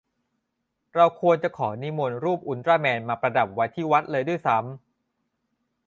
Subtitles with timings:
[1.19, 4.79] ควรจะขอนิมนต์รูปอุลตร้าแมนมาประดับไว้ที่วัดเลยด้วยซ้ำ